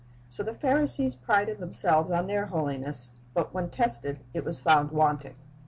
[0.31, 5.35] So the Pharisees prided themselves on their holiness, but when tested, it was found wanting.